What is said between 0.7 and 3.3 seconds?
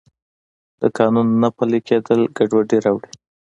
د قانون نه پلی کیدل ګډوډي راوړي.